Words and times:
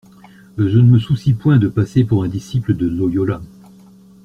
Je 0.57 0.63
ne 0.63 0.81
me 0.89 0.97
soucie 0.97 1.35
point 1.35 1.59
de 1.59 1.67
passer 1.67 2.03
pour 2.03 2.23
un 2.23 2.27
disciple 2.27 2.73
de 2.73 2.87
Loyola. 2.87 3.39